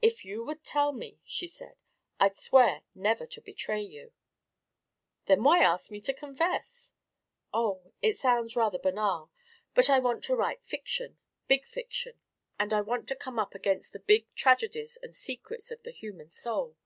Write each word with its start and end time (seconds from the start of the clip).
"If 0.00 0.24
you 0.24 0.44
would 0.44 0.62
tell 0.62 0.92
me," 0.92 1.18
she 1.24 1.48
said, 1.48 1.74
"I'd 2.20 2.36
swear 2.36 2.82
never 2.94 3.26
to 3.26 3.40
betray 3.40 3.82
you." 3.82 4.12
"Then 5.26 5.42
why 5.42 5.58
ask 5.58 5.90
me 5.90 6.00
to 6.02 6.14
confess?" 6.14 6.94
"Oh 7.52 7.92
it 8.00 8.16
sounds 8.16 8.54
rather 8.54 8.78
banal 8.78 9.32
but 9.74 9.90
I 9.90 9.98
want 9.98 10.22
to 10.26 10.36
write 10.36 10.62
fiction, 10.62 11.18
big 11.48 11.64
fiction, 11.64 12.20
and 12.60 12.72
I 12.72 12.80
want 12.80 13.08
to 13.08 13.16
come 13.16 13.40
up 13.40 13.56
against 13.56 13.92
the 13.92 13.98
big 13.98 14.32
tragedies 14.36 14.98
and 15.02 15.16
secrets 15.16 15.72
of 15.72 15.82
the 15.82 15.90
human 15.90 16.30
soul. 16.30 16.76